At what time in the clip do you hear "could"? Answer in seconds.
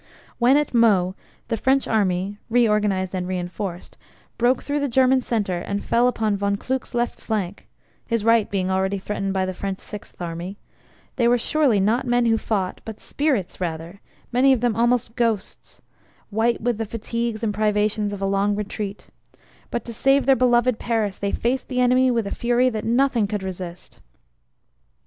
23.27-23.43